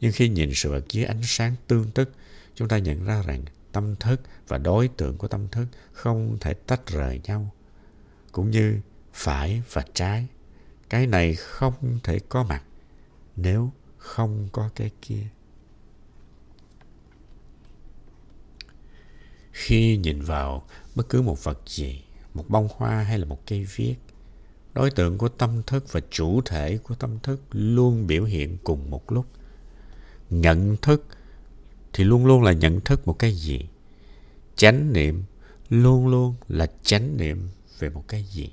Nhưng 0.00 0.12
khi 0.12 0.28
nhìn 0.28 0.50
sự 0.54 0.70
vật 0.70 0.84
dưới 0.88 1.04
ánh 1.04 1.20
sáng 1.22 1.54
tương 1.66 1.90
tức 1.90 2.10
chúng 2.60 2.68
ta 2.68 2.78
nhận 2.78 3.04
ra 3.04 3.22
rằng 3.22 3.44
tâm 3.72 3.96
thức 3.96 4.20
và 4.48 4.58
đối 4.58 4.88
tượng 4.88 5.18
của 5.18 5.28
tâm 5.28 5.48
thức 5.48 5.66
không 5.92 6.36
thể 6.40 6.54
tách 6.54 6.86
rời 6.86 7.20
nhau, 7.24 7.50
cũng 8.32 8.50
như 8.50 8.80
phải 9.12 9.62
và 9.72 9.84
trái. 9.94 10.26
Cái 10.88 11.06
này 11.06 11.34
không 11.34 11.98
thể 12.02 12.18
có 12.28 12.42
mặt 12.42 12.62
nếu 13.36 13.72
không 13.96 14.48
có 14.52 14.70
cái 14.74 14.90
kia. 15.02 15.26
Khi 19.52 19.96
nhìn 19.96 20.22
vào 20.22 20.66
bất 20.94 21.08
cứ 21.08 21.22
một 21.22 21.44
vật 21.44 21.60
gì, 21.66 22.04
một 22.34 22.44
bông 22.48 22.68
hoa 22.76 23.02
hay 23.02 23.18
là 23.18 23.24
một 23.24 23.46
cây 23.46 23.66
viết, 23.76 23.96
đối 24.74 24.90
tượng 24.90 25.18
của 25.18 25.28
tâm 25.28 25.62
thức 25.66 25.92
và 25.92 26.00
chủ 26.10 26.40
thể 26.44 26.78
của 26.78 26.94
tâm 26.94 27.18
thức 27.22 27.40
luôn 27.50 28.06
biểu 28.06 28.24
hiện 28.24 28.58
cùng 28.64 28.90
một 28.90 29.12
lúc. 29.12 29.26
Nhận 30.30 30.76
thức 30.76 31.06
thì 31.92 32.04
luôn 32.04 32.26
luôn 32.26 32.42
là 32.42 32.52
nhận 32.52 32.80
thức 32.80 33.06
một 33.06 33.18
cái 33.18 33.32
gì. 33.32 33.60
Chánh 34.56 34.92
niệm 34.92 35.24
luôn 35.68 36.08
luôn 36.08 36.34
là 36.48 36.66
chánh 36.82 37.16
niệm 37.16 37.48
về 37.78 37.90
một 37.90 38.04
cái 38.08 38.24
gì. 38.24 38.52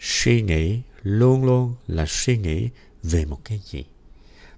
Suy 0.00 0.42
nghĩ 0.42 0.80
luôn 1.02 1.44
luôn 1.44 1.74
là 1.86 2.04
suy 2.08 2.38
nghĩ 2.38 2.68
về 3.02 3.24
một 3.24 3.44
cái 3.44 3.60
gì. 3.64 3.84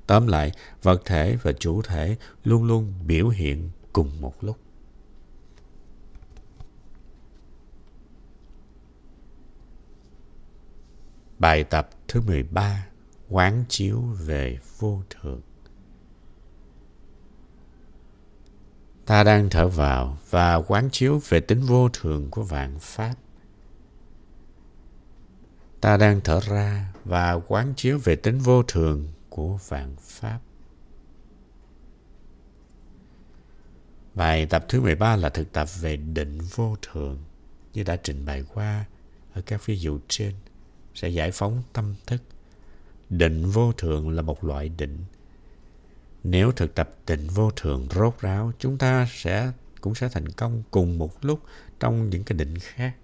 Tóm 0.07 0.27
lại, 0.27 0.53
vật 0.83 1.03
thể 1.05 1.37
và 1.43 1.53
chủ 1.53 1.83
thể 1.83 2.17
luôn 2.45 2.65
luôn 2.65 2.95
biểu 3.07 3.29
hiện 3.29 3.71
cùng 3.93 4.21
một 4.21 4.45
lúc. 4.45 4.57
Bài 11.39 11.65
tập 11.65 11.91
thứ 12.09 12.21
13 12.21 12.87
Quán 13.29 13.65
chiếu 13.69 14.01
về 14.01 14.59
vô 14.79 15.03
thường. 15.11 15.41
Ta 19.09 19.25
đang 19.25 19.51
thở 19.51 19.69
vào 19.69 20.19
và 20.31 20.55
quán 20.55 20.89
chiếu 20.93 21.21
về 21.29 21.41
tính 21.41 21.61
vô 21.61 21.89
thường 21.89 22.31
của 22.31 22.43
vạn 22.43 22.79
pháp. 22.79 23.15
Ta 25.81 25.97
đang 25.97 26.21
thở 26.21 26.41
ra 26.41 26.93
và 27.05 27.33
quán 27.33 27.73
chiếu 27.77 27.99
về 28.05 28.17
tính 28.17 28.39
vô 28.39 28.63
thường 28.63 29.09
của 29.29 29.59
vạn 29.69 29.97
pháp. 30.01 30.41
Bài 34.15 34.47
tập 34.47 34.65
thứ 34.69 34.81
13 34.81 35.17
là 35.17 35.29
thực 35.29 35.53
tập 35.53 35.69
về 35.81 35.97
định 35.97 36.39
vô 36.55 36.77
thường, 36.83 37.19
như 37.75 37.83
đã 37.83 37.97
trình 37.97 38.27
bày 38.27 38.45
qua 38.55 38.85
ở 39.35 39.43
các 39.47 39.67
ví 39.67 39.77
dụ 39.77 39.99
trên, 40.09 40.35
sẽ 40.95 41.09
giải 41.09 41.31
phóng 41.31 41.63
tâm 41.73 41.95
thức. 42.07 42.23
Định 43.11 43.47
vô 43.47 43.73
thường 43.73 44.11
là 44.11 44.23
một 44.23 44.45
loại 44.45 44.69
định. 44.69 44.99
Nếu 46.25 46.53
thực 46.53 46.75
tập 46.75 46.91
định 47.07 47.29
vô 47.29 47.51
thường 47.51 47.89
rốt 47.95 48.15
ráo, 48.21 48.53
chúng 48.59 48.79
ta 48.79 49.07
sẽ 49.11 49.53
cũng 49.81 49.95
sẽ 49.95 50.09
thành 50.09 50.29
công 50.29 50.63
cùng 50.71 50.99
một 50.99 51.25
lúc 51.25 51.41
trong 51.81 52.11
những 52.11 52.25
cái 52.25 52.39
định 52.39 52.59
khác. 52.59 52.95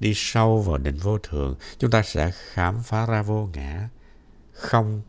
Đi 0.00 0.12
sâu 0.16 0.62
vào 0.62 0.78
định 0.78 0.96
vô 0.96 1.18
thường, 1.18 1.56
chúng 1.78 1.90
ta 1.90 2.02
sẽ 2.02 2.30
khám 2.34 2.82
phá 2.82 3.06
ra 3.06 3.22
vô 3.22 3.48
ngã, 3.54 3.88
không 4.52 5.02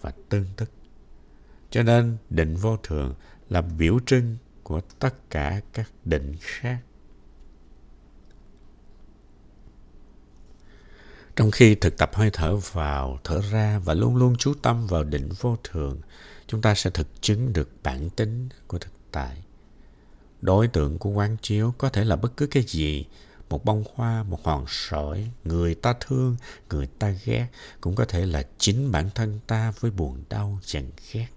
và 0.00 0.12
tương 0.28 0.46
tức. 0.56 0.70
Cho 1.70 1.82
nên 1.82 2.16
định 2.30 2.56
vô 2.56 2.76
thường 2.76 3.14
là 3.50 3.62
biểu 3.62 3.98
trưng 4.06 4.36
của 4.62 4.80
tất 4.98 5.30
cả 5.30 5.60
các 5.72 5.90
định 6.04 6.34
khác. 6.40 6.78
Trong 11.36 11.50
khi 11.50 11.74
thực 11.74 11.98
tập 11.98 12.10
hơi 12.14 12.30
thở 12.32 12.56
vào, 12.56 13.18
thở 13.24 13.40
ra 13.50 13.78
và 13.78 13.94
luôn 13.94 14.16
luôn 14.16 14.36
chú 14.36 14.54
tâm 14.62 14.86
vào 14.86 15.04
định 15.04 15.28
vô 15.40 15.56
thường, 15.64 16.00
chúng 16.46 16.62
ta 16.62 16.74
sẽ 16.74 16.90
thực 16.90 17.22
chứng 17.22 17.52
được 17.52 17.70
bản 17.82 18.10
tính 18.10 18.48
của 18.66 18.78
thực 18.78 18.92
tại. 19.12 19.42
Đối 20.40 20.68
tượng 20.68 20.98
của 20.98 21.10
quán 21.10 21.36
chiếu 21.42 21.74
có 21.78 21.88
thể 21.88 22.04
là 22.04 22.16
bất 22.16 22.36
cứ 22.36 22.46
cái 22.46 22.62
gì, 22.62 23.04
một 23.48 23.64
bông 23.64 23.84
hoa, 23.94 24.22
một 24.22 24.44
hòn 24.44 24.64
sỏi, 24.68 25.30
người 25.44 25.74
ta 25.74 25.94
thương, 26.00 26.36
người 26.70 26.86
ta 26.86 27.14
ghét, 27.24 27.48
cũng 27.80 27.94
có 27.94 28.04
thể 28.04 28.26
là 28.26 28.46
chính 28.58 28.92
bản 28.92 29.10
thân 29.14 29.40
ta 29.46 29.72
với 29.80 29.90
buồn 29.90 30.22
đau, 30.28 30.58
giận 30.62 30.90
ghét. 31.12 31.28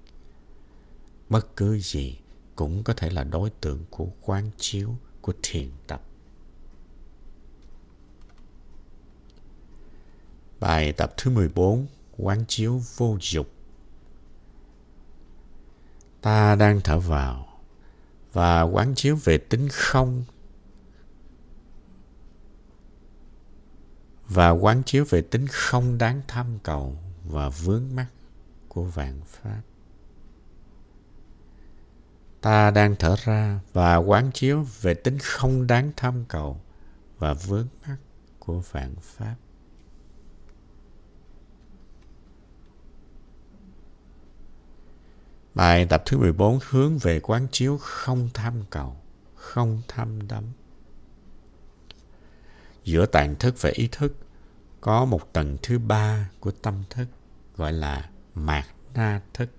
Bất 1.30 1.56
cứ 1.56 1.80
gì 1.80 2.18
cũng 2.56 2.84
có 2.84 2.94
thể 2.94 3.10
là 3.10 3.24
đối 3.24 3.50
tượng 3.50 3.86
của 3.90 4.08
quán 4.22 4.52
chiếu, 4.58 4.96
của 5.22 5.34
thiền 5.44 5.70
tập. 5.88 6.02
Bài 10.60 10.94
tập 10.94 11.14
thứ 11.18 11.32
14 11.32 11.88
Quán 12.18 12.46
chiếu 12.48 12.82
vô 12.98 13.18
dục 13.22 13.48
Ta 16.22 16.56
đang 16.56 16.82
thở 16.82 17.00
vào 17.00 17.48
và 18.34 18.62
quán 18.62 18.94
chiếu 18.96 19.16
về 19.16 19.38
tính 19.38 19.68
không 19.72 20.24
và 24.28 24.50
quán 24.50 24.84
chiếu 24.86 25.06
về 25.10 25.22
tính 25.22 25.48
không 25.52 25.98
đáng 25.98 26.22
tham 26.28 26.60
cầu 26.64 26.98
và 27.26 27.50
vướng 27.50 27.84
mắc 27.96 28.08
của 28.68 28.84
vạn 28.84 29.22
pháp. 29.26 29.62
Ta 32.42 32.72
đang 32.72 32.96
thở 33.00 33.16
ra 33.24 33.60
và 33.74 33.96
quán 33.96 34.32
chiếu 34.34 34.66
về 34.82 34.94
tính 34.94 35.18
không 35.24 35.68
đáng 35.68 35.92
tham 35.96 36.26
cầu 36.28 36.62
và 37.18 37.34
vướng 37.34 37.68
mắc 37.88 37.98
của 38.40 38.60
vạn 38.72 38.96
pháp. 39.02 39.36
Bài 45.56 45.86
tập 45.86 46.04
thứ 46.06 46.18
14 46.18 46.60
hướng 46.70 46.98
về 46.98 47.20
quán 47.20 47.48
chiếu 47.52 47.78
không 47.78 48.30
tham 48.34 48.64
cầu, 48.70 48.98
không 49.36 49.82
tham 49.88 50.28
đắm. 50.28 50.44
Giữa 52.84 53.06
tàn 53.06 53.36
thức 53.36 53.56
và 53.62 53.70
ý 53.74 53.90
thức 53.92 54.16
có 54.82 55.06
một 55.06 55.34
tầng 55.34 55.58
thứ 55.64 55.80
ba 55.80 56.30
của 56.40 56.52
tâm 56.52 56.84
thức 56.90 57.06
gọi 57.56 57.74
là 57.74 58.10
mạt 58.36 58.66
na 58.94 59.22
thức. 59.34 59.50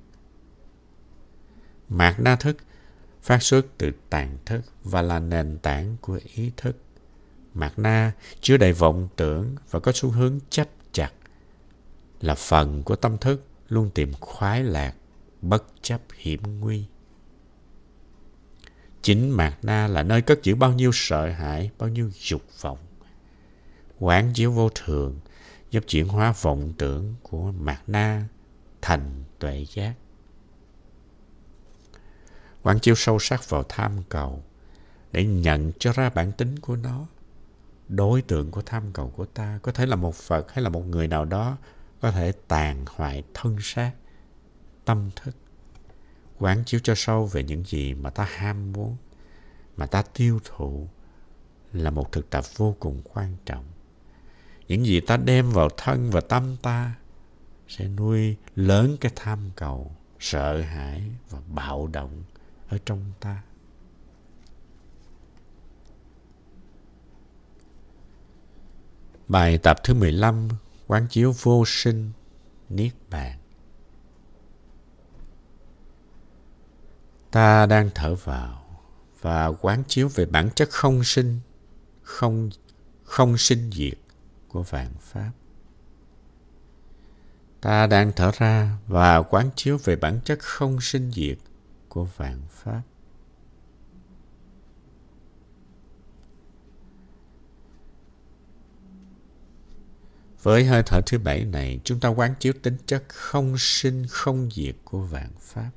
Mạt 1.88 2.20
na 2.20 2.36
thức 2.36 2.56
phát 3.22 3.42
xuất 3.42 3.66
từ 3.78 3.90
tàn 4.10 4.38
thức 4.46 4.60
và 4.84 5.02
là 5.02 5.18
nền 5.18 5.58
tảng 5.58 5.96
của 6.00 6.20
ý 6.34 6.52
thức. 6.56 6.76
Mạt 7.54 7.72
na 7.76 8.12
chứa 8.40 8.56
đầy 8.56 8.72
vọng 8.72 9.08
tưởng 9.16 9.54
và 9.70 9.80
có 9.80 9.92
xu 9.94 10.10
hướng 10.10 10.38
chấp 10.50 10.68
chặt 10.92 11.10
là 12.20 12.34
phần 12.34 12.82
của 12.82 12.96
tâm 12.96 13.18
thức 13.18 13.44
luôn 13.68 13.90
tìm 13.94 14.12
khoái 14.20 14.64
lạc 14.64 14.94
bất 15.42 15.64
chấp 15.90 16.00
hiểm 16.16 16.60
nguy. 16.60 16.84
Chính 19.02 19.30
mạt 19.30 19.54
na 19.62 19.86
là 19.86 20.02
nơi 20.02 20.22
cất 20.22 20.42
giữ 20.42 20.54
bao 20.54 20.72
nhiêu 20.72 20.90
sợ 20.94 21.30
hãi, 21.30 21.70
bao 21.78 21.88
nhiêu 21.88 22.10
dục 22.14 22.42
vọng. 22.60 22.78
Quán 23.98 24.32
chiếu 24.34 24.52
vô 24.52 24.68
thường, 24.74 25.20
giúp 25.70 25.84
chuyển 25.86 26.08
hóa 26.08 26.34
vọng 26.40 26.72
tưởng 26.78 27.14
của 27.22 27.52
mạt 27.52 27.82
na 27.86 28.24
thành 28.82 29.24
tuệ 29.38 29.66
giác. 29.74 29.94
Quán 32.62 32.78
chiếu 32.78 32.94
sâu 32.94 33.18
sắc 33.18 33.50
vào 33.50 33.64
tham 33.68 34.02
cầu, 34.08 34.42
để 35.12 35.24
nhận 35.24 35.72
cho 35.78 35.92
ra 35.92 36.10
bản 36.10 36.32
tính 36.32 36.58
của 36.58 36.76
nó. 36.76 37.06
Đối 37.88 38.22
tượng 38.22 38.50
của 38.50 38.62
tham 38.62 38.92
cầu 38.92 39.12
của 39.16 39.24
ta 39.24 39.58
có 39.62 39.72
thể 39.72 39.86
là 39.86 39.96
một 39.96 40.14
phật 40.14 40.52
hay 40.52 40.62
là 40.62 40.68
một 40.68 40.86
người 40.86 41.08
nào 41.08 41.24
đó, 41.24 41.56
có 42.00 42.10
thể 42.10 42.32
tàn 42.48 42.84
hoại 42.88 43.22
thân 43.34 43.56
xác, 43.60 43.92
tâm 44.84 45.10
thức 45.16 45.36
quán 46.40 46.62
chiếu 46.66 46.80
cho 46.84 46.94
sâu 46.96 47.26
về 47.26 47.42
những 47.42 47.64
gì 47.64 47.94
mà 47.94 48.10
ta 48.10 48.28
ham 48.30 48.72
muốn, 48.72 48.96
mà 49.76 49.86
ta 49.86 50.02
tiêu 50.02 50.40
thụ 50.44 50.88
là 51.72 51.90
một 51.90 52.12
thực 52.12 52.30
tập 52.30 52.44
vô 52.56 52.76
cùng 52.80 53.02
quan 53.04 53.36
trọng. 53.46 53.64
Những 54.68 54.86
gì 54.86 55.00
ta 55.00 55.16
đem 55.16 55.50
vào 55.50 55.68
thân 55.76 56.10
và 56.10 56.20
tâm 56.20 56.56
ta 56.62 56.94
sẽ 57.68 57.88
nuôi 57.88 58.36
lớn 58.56 58.96
cái 59.00 59.12
tham 59.16 59.50
cầu, 59.56 59.96
sợ 60.18 60.60
hãi 60.60 61.02
và 61.30 61.38
bạo 61.54 61.86
động 61.86 62.22
ở 62.68 62.78
trong 62.84 63.12
ta. 63.20 63.42
Bài 69.28 69.58
tập 69.58 69.76
thứ 69.84 69.94
15 69.94 70.48
Quán 70.90 71.06
chiếu 71.10 71.34
vô 71.42 71.64
sinh, 71.66 72.12
Niết 72.68 72.92
Bàn. 73.10 73.39
Ta 77.30 77.66
đang 77.66 77.90
thở 77.94 78.14
vào 78.14 78.64
và 79.20 79.46
quán 79.46 79.82
chiếu 79.88 80.08
về 80.08 80.26
bản 80.26 80.50
chất 80.54 80.68
không 80.70 81.04
sinh, 81.04 81.40
không 82.02 82.50
không 83.04 83.38
sinh 83.38 83.70
diệt 83.72 83.98
của 84.48 84.62
vạn 84.62 84.92
pháp. 85.00 85.30
Ta 87.60 87.86
đang 87.86 88.12
thở 88.16 88.30
ra 88.38 88.78
và 88.86 89.22
quán 89.22 89.50
chiếu 89.56 89.78
về 89.84 89.96
bản 89.96 90.20
chất 90.24 90.38
không 90.38 90.80
sinh 90.80 91.12
diệt 91.12 91.38
của 91.88 92.04
vạn 92.04 92.42
pháp. 92.50 92.82
Với 100.42 100.64
hơi 100.64 100.82
thở 100.86 101.00
thứ 101.06 101.18
bảy 101.18 101.44
này, 101.44 101.80
chúng 101.84 102.00
ta 102.00 102.08
quán 102.08 102.34
chiếu 102.40 102.52
tính 102.62 102.76
chất 102.86 103.04
không 103.08 103.54
sinh 103.58 104.06
không 104.10 104.50
diệt 104.52 104.74
của 104.84 105.00
vạn 105.00 105.30
pháp. 105.40 105.70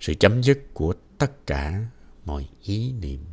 Sự 0.00 0.14
chấm 0.14 0.42
dứt 0.42 0.58
của 0.74 0.94
tất 1.18 1.46
cả 1.46 1.86
mọi 2.24 2.48
ý 2.62 2.92
niệm. 2.92 3.24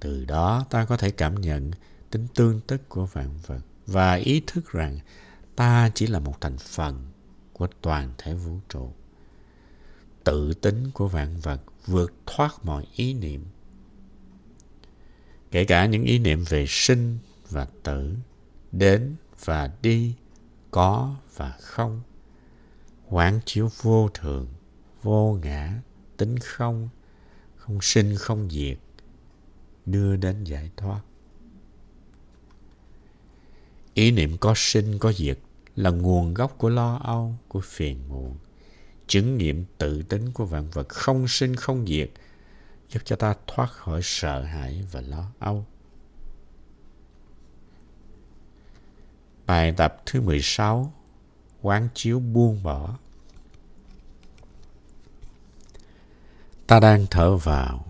Từ 0.00 0.24
đó 0.24 0.64
ta 0.70 0.84
có 0.84 0.96
thể 0.96 1.10
cảm 1.10 1.34
nhận 1.34 1.70
tính 2.10 2.26
tương 2.34 2.60
tức 2.60 2.88
của 2.88 3.06
vạn 3.06 3.38
vật 3.46 3.60
và 3.86 4.14
ý 4.14 4.42
thức 4.46 4.72
rằng 4.72 4.98
ta 5.56 5.90
chỉ 5.94 6.06
là 6.06 6.18
một 6.18 6.40
thành 6.40 6.58
phần 6.58 7.06
của 7.52 7.68
toàn 7.80 8.12
thể 8.18 8.34
vũ 8.34 8.58
trụ. 8.68 8.92
Tự 10.24 10.54
tính 10.54 10.90
của 10.94 11.08
vạn 11.08 11.36
vật 11.40 11.60
vượt 11.86 12.12
thoát 12.26 12.64
mọi 12.64 12.86
ý 12.94 13.14
niệm. 13.14 13.44
Kể 15.50 15.64
cả 15.64 15.86
những 15.86 16.04
ý 16.04 16.18
niệm 16.18 16.44
về 16.48 16.64
sinh 16.68 17.18
và 17.50 17.66
tử, 17.82 18.16
đến 18.72 19.16
và 19.44 19.70
đi, 19.82 20.14
có 20.70 21.16
và 21.36 21.50
không. 21.60 22.02
Quán 23.08 23.40
chiếu 23.44 23.70
vô 23.82 24.08
thường, 24.14 24.46
vô 25.08 25.38
ngã, 25.42 25.80
tính 26.16 26.38
không, 26.38 26.88
không 27.56 27.78
sinh 27.82 28.16
không 28.16 28.50
diệt, 28.50 28.78
đưa 29.86 30.16
đến 30.16 30.44
giải 30.44 30.70
thoát. 30.76 31.00
Ý 33.94 34.10
niệm 34.10 34.36
có 34.38 34.52
sinh 34.56 34.98
có 34.98 35.12
diệt 35.12 35.38
là 35.76 35.90
nguồn 35.90 36.34
gốc 36.34 36.54
của 36.58 36.68
lo 36.68 36.96
âu, 36.96 37.34
của 37.48 37.60
phiền 37.60 38.08
muộn. 38.08 38.36
Chứng 39.06 39.38
nghiệm 39.38 39.64
tự 39.78 40.02
tính 40.02 40.32
của 40.32 40.44
vạn 40.44 40.70
vật 40.70 40.88
không 40.88 41.28
sinh 41.28 41.56
không 41.56 41.86
diệt 41.86 42.10
giúp 42.88 43.00
cho 43.04 43.16
ta 43.16 43.34
thoát 43.46 43.70
khỏi 43.72 44.00
sợ 44.02 44.42
hãi 44.42 44.84
và 44.92 45.00
lo 45.00 45.30
âu. 45.38 45.66
Bài 49.46 49.74
tập 49.76 50.02
thứ 50.06 50.20
16 50.20 50.92
Quán 51.62 51.88
chiếu 51.94 52.20
buông 52.20 52.62
bỏ 52.62 52.98
Ta 56.68 56.80
đang 56.80 57.06
thở 57.10 57.36
vào 57.36 57.84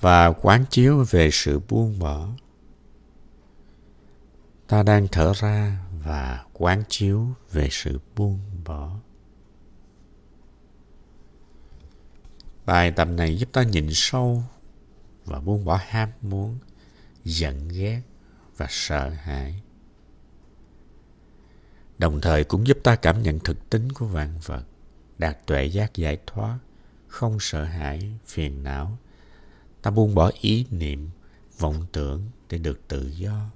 và 0.00 0.32
quán 0.32 0.64
chiếu 0.70 1.04
về 1.10 1.30
sự 1.32 1.60
buông 1.68 1.98
bỏ. 1.98 2.28
Ta 4.68 4.82
đang 4.82 5.08
thở 5.08 5.32
ra 5.36 5.78
và 6.04 6.44
quán 6.52 6.82
chiếu 6.88 7.26
về 7.52 7.68
sự 7.70 8.00
buông 8.16 8.38
bỏ. 8.64 8.96
Bài 12.66 12.90
tập 12.90 13.08
này 13.08 13.38
giúp 13.38 13.48
ta 13.52 13.62
nhìn 13.62 13.88
sâu 13.92 14.42
và 15.24 15.40
buông 15.40 15.64
bỏ 15.64 15.80
ham 15.88 16.08
muốn, 16.22 16.58
giận 17.24 17.68
ghét 17.68 18.02
và 18.56 18.66
sợ 18.68 19.10
hãi 19.10 19.62
đồng 22.00 22.20
thời 22.20 22.44
cũng 22.44 22.66
giúp 22.66 22.78
ta 22.82 22.96
cảm 22.96 23.22
nhận 23.22 23.38
thực 23.38 23.70
tính 23.70 23.92
của 23.92 24.06
vạn 24.06 24.38
vật, 24.44 24.62
đạt 25.18 25.46
tuệ 25.46 25.64
giác 25.64 25.94
giải 25.94 26.18
thoát, 26.26 26.58
không 27.10 27.40
sợ 27.40 27.64
hãi, 27.64 28.12
phiền 28.26 28.62
não. 28.62 28.98
Ta 29.82 29.90
buông 29.90 30.14
bỏ 30.14 30.30
ý 30.40 30.66
niệm, 30.70 31.10
vọng 31.58 31.86
tưởng 31.92 32.22
để 32.48 32.58
được 32.58 32.88
tự 32.88 33.08
do. 33.08 33.50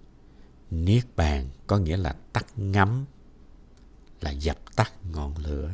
Niết 0.71 1.05
bàn 1.17 1.49
có 1.67 1.79
nghĩa 1.79 1.97
là 1.97 2.17
tắt 2.33 2.47
ngắm, 2.57 3.05
là 4.21 4.31
dập 4.31 4.59
tắt 4.77 4.93
ngọn 5.13 5.35
lửa. 5.37 5.71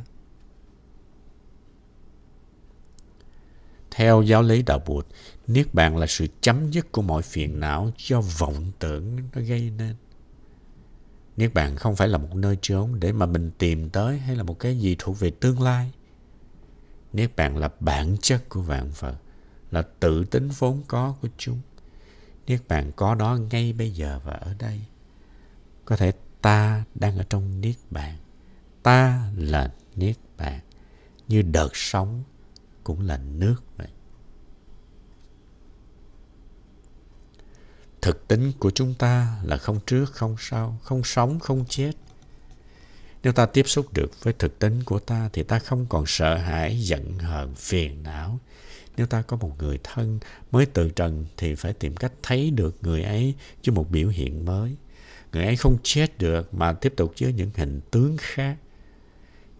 Theo 3.90 4.22
giáo 4.22 4.42
lý 4.42 4.62
đạo 4.62 4.78
Bụt, 4.86 5.06
Niết 5.46 5.74
bàn 5.74 5.96
là 5.96 6.06
sự 6.06 6.26
chấm 6.40 6.70
dứt 6.70 6.92
của 6.92 7.02
mọi 7.02 7.22
phiền 7.22 7.60
não 7.60 7.92
do 8.08 8.20
vọng 8.20 8.72
tưởng 8.78 9.16
nó 9.16 9.42
gây 9.42 9.70
nên. 9.70 9.96
Niết 11.36 11.54
bàn 11.54 11.76
không 11.76 11.96
phải 11.96 12.08
là 12.08 12.18
một 12.18 12.34
nơi 12.34 12.58
trốn 12.62 13.00
để 13.00 13.12
mà 13.12 13.26
mình 13.26 13.50
tìm 13.58 13.90
tới 13.90 14.18
hay 14.18 14.36
là 14.36 14.42
một 14.42 14.58
cái 14.58 14.78
gì 14.78 14.96
thuộc 14.98 15.20
về 15.20 15.30
tương 15.30 15.62
lai. 15.62 15.92
Niết 17.12 17.36
bàn 17.36 17.56
là 17.56 17.70
bản 17.80 18.16
chất 18.20 18.48
của 18.48 18.60
vạn 18.60 18.90
vật, 18.98 19.16
là 19.70 19.82
tự 20.00 20.24
tính 20.24 20.48
vốn 20.58 20.82
có 20.88 21.14
của 21.20 21.28
chúng. 21.38 21.60
Niết 22.46 22.68
bàn 22.68 22.92
có 22.96 23.14
đó 23.14 23.38
ngay 23.50 23.72
bây 23.72 23.90
giờ 23.90 24.20
và 24.24 24.32
ở 24.32 24.54
đây. 24.58 24.80
Có 25.84 25.96
thể 25.96 26.12
ta 26.42 26.84
đang 26.94 27.18
ở 27.18 27.24
trong 27.30 27.60
Niết 27.60 27.76
bàn. 27.90 28.16
Ta 28.82 29.30
là 29.36 29.72
Niết 29.96 30.16
bàn. 30.36 30.60
Như 31.28 31.42
đợt 31.42 31.70
sóng 31.72 32.22
cũng 32.84 33.00
là 33.00 33.18
nước 33.18 33.56
vậy. 33.76 33.88
thực 38.02 38.28
tính 38.28 38.52
của 38.58 38.70
chúng 38.70 38.94
ta 38.94 39.38
là 39.42 39.56
không 39.56 39.80
trước 39.86 40.12
không 40.12 40.36
sau 40.38 40.78
không 40.82 41.04
sống 41.04 41.40
không 41.40 41.64
chết 41.68 41.92
nếu 43.22 43.32
ta 43.32 43.46
tiếp 43.46 43.68
xúc 43.68 43.92
được 43.92 44.24
với 44.24 44.32
thực 44.32 44.58
tính 44.58 44.82
của 44.84 44.98
ta 44.98 45.30
thì 45.32 45.42
ta 45.42 45.58
không 45.58 45.86
còn 45.88 46.04
sợ 46.06 46.36
hãi, 46.36 46.78
giận 46.80 47.18
hờn, 47.18 47.54
phiền 47.54 48.02
não. 48.02 48.38
Nếu 48.96 49.06
ta 49.06 49.22
có 49.22 49.36
một 49.36 49.52
người 49.58 49.78
thân 49.82 50.18
mới 50.50 50.66
từ 50.66 50.90
trần 50.90 51.26
thì 51.36 51.54
phải 51.54 51.72
tìm 51.72 51.96
cách 51.96 52.12
thấy 52.22 52.50
được 52.50 52.76
người 52.82 53.02
ấy 53.02 53.34
với 53.66 53.74
một 53.74 53.90
biểu 53.90 54.08
hiện 54.08 54.44
mới. 54.44 54.76
Người 55.32 55.44
ấy 55.44 55.56
không 55.56 55.78
chết 55.82 56.18
được 56.18 56.54
mà 56.54 56.72
tiếp 56.72 56.92
tục 56.96 57.14
với 57.20 57.32
những 57.32 57.50
hình 57.54 57.80
tướng 57.90 58.16
khác. 58.20 58.56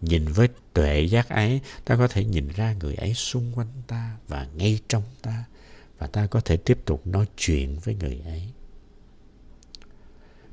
Nhìn 0.01 0.25
với 0.25 0.47
tuệ 0.73 1.01
giác 1.01 1.29
ấy, 1.29 1.59
ta 1.85 1.95
có 1.95 2.07
thể 2.07 2.25
nhìn 2.25 2.47
ra 2.47 2.73
người 2.73 2.95
ấy 2.95 3.13
xung 3.13 3.51
quanh 3.55 3.67
ta 3.87 4.17
và 4.27 4.47
ngay 4.55 4.79
trong 4.87 5.03
ta, 5.21 5.43
và 5.99 6.07
ta 6.07 6.27
có 6.27 6.39
thể 6.39 6.57
tiếp 6.57 6.77
tục 6.85 7.07
nói 7.07 7.25
chuyện 7.37 7.79
với 7.83 7.95
người 7.95 8.21
ấy. 8.25 8.49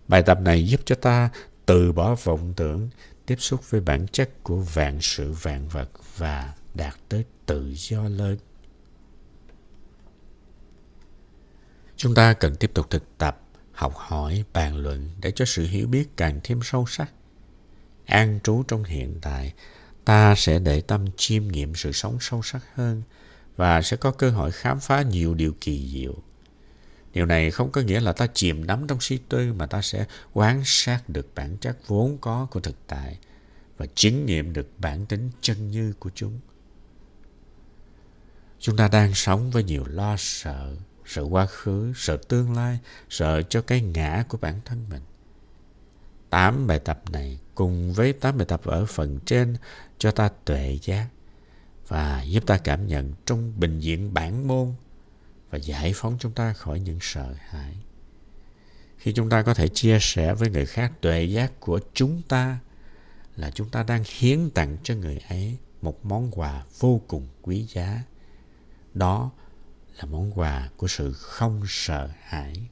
Bài 0.09 0.23
tập 0.23 0.41
này 0.41 0.67
giúp 0.67 0.81
cho 0.85 0.95
ta 0.95 1.31
từ 1.69 1.93
bỏ 1.93 2.15
vọng 2.15 2.53
tưởng, 2.57 2.89
tiếp 3.27 3.37
xúc 3.39 3.71
với 3.71 3.81
bản 3.81 4.07
chất 4.13 4.31
của 4.43 4.57
vạn 4.57 4.99
sự 5.01 5.33
vạn 5.33 5.69
vật 5.69 5.91
và 6.17 6.55
đạt 6.75 6.95
tới 7.09 7.25
tự 7.47 7.73
do 7.77 8.03
lớn. 8.03 8.39
Chúng 11.97 12.15
ta 12.15 12.33
cần 12.33 12.57
tiếp 12.57 12.71
tục 12.75 12.91
thực 12.91 13.19
tập, 13.19 13.41
học 13.73 13.95
hỏi, 13.97 14.45
bàn 14.53 14.77
luận 14.77 15.11
để 15.21 15.31
cho 15.31 15.45
sự 15.45 15.67
hiểu 15.67 15.87
biết 15.87 16.17
càng 16.17 16.41
thêm 16.45 16.61
sâu 16.63 16.87
sắc. 16.87 17.13
An 18.07 18.41
trú 18.45 18.63
trong 18.69 18.85
hiện 18.85 19.19
tại, 19.23 19.53
ta 20.05 20.35
sẽ 20.37 20.59
để 20.59 20.81
tâm 20.81 21.05
chiêm 21.17 21.49
nghiệm 21.49 21.75
sự 21.75 21.93
sống 21.93 22.19
sâu 22.21 22.43
sắc 22.43 22.63
hơn– 22.75 23.03
và 23.59 23.83
sẽ 23.83 23.97
có 23.97 24.11
cơ 24.11 24.31
hội 24.31 24.53
khám 24.53 24.81
phá 24.81 25.03
nhiều 25.03 25.35
điều 25.35 25.53
kỳ 25.61 25.89
diệu. 25.93 26.15
Điều 27.13 27.27
này 27.27 27.51
không 27.51 27.73
có 27.73 27.81
nghĩa 27.81 28.01
là 28.01 28.13
ta 28.13 28.27
chìm 28.35 28.67
đắm 28.67 28.87
trong 28.87 29.01
suy 29.01 29.19
tư 29.29 29.53
mà 29.53 29.67
ta 29.67 29.83
sẽ 29.83 30.07
quan 30.33 30.63
sát 30.65 31.09
được 31.09 31.35
bản 31.35 31.57
chất 31.57 31.77
vốn 31.87 32.19
có 32.21 32.47
của 32.51 32.61
thực 32.61 32.77
tại 32.87 33.19
và 33.77 33.87
chứng 33.95 34.27
nghiệm 34.27 34.53
được 34.53 34.69
bản 34.79 35.07
tính 35.07 35.31
chân 35.41 35.71
như 35.71 35.93
của 35.99 36.11
chúng. 36.15 36.41
Chúng 38.61 38.77
ta 38.77 38.89
đang 38.89 39.15
sống 39.15 39.51
với 39.51 39.65
nhiều 39.65 39.85
lo 39.87 40.15
sợ, 40.19 40.77
sợ 41.07 41.23
quá 41.23 41.47
khứ, 41.47 41.93
sợ 41.97 42.17
tương 42.29 42.57
lai, 42.57 42.79
sợ 43.11 43.43
cho 43.43 43.63
cái 43.63 43.81
ngã 43.81 44.25
của 44.29 44.39
bản 44.39 44.61
thân 44.65 44.85
mình. 44.91 45.03
Tám 46.31 46.67
bài 46.67 46.79
tập 46.79 47.03
này 47.11 47.39
cùng 47.55 47.93
với 47.93 48.13
tám 48.13 48.39
bài 48.39 48.47
tập 48.47 48.61
ở 48.65 48.87
phần 48.87 49.19
trên 49.27 49.57
cho 49.99 50.11
ta 50.11 50.31
tuệ 50.45 50.79
giác 50.83 51.09
và 51.89 52.23
giúp 52.23 52.47
ta 52.47 52.59
cảm 52.59 52.87
nhận 52.87 53.13
trong 53.27 53.61
bình 53.61 53.79
diện 53.81 54.15
bản 54.15 54.49
môn 54.49 54.75
và 55.51 55.59
giải 55.59 55.93
phóng 55.95 56.17
chúng 56.21 56.33
ta 56.33 56.53
khỏi 56.53 56.81
những 56.81 56.99
sợ 57.01 57.35
hãi. 57.49 57.77
Khi 58.99 59.13
chúng 59.13 59.31
ta 59.31 59.43
có 59.43 59.55
thể 59.55 59.69
chia 59.69 59.99
sẻ 60.01 60.35
với 60.35 60.51
người 60.51 60.67
khác 60.67 60.93
tuệ 61.01 61.25
giác 61.25 61.53
của 61.61 61.81
chúng 61.95 62.23
ta 62.29 62.59
là 63.37 63.51
chúng 63.51 63.69
ta 63.69 63.83
đang 63.83 64.05
hiến 64.19 64.51
tặng 64.51 64.77
cho 64.83 64.95
người 64.95 65.19
ấy 65.29 65.57
một 65.83 66.05
món 66.05 66.31
quà 66.31 66.65
vô 66.79 67.01
cùng 67.09 67.29
quý 67.43 67.67
giá. 67.69 68.03
Đó 68.95 69.31
là 69.99 70.05
món 70.05 70.39
quà 70.39 70.69
của 70.77 70.89
sự 70.89 71.13
không 71.13 71.63
sợ 71.67 72.11
hãi. 72.23 72.69